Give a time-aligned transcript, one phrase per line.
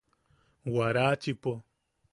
[0.75, 1.53] Warachipo.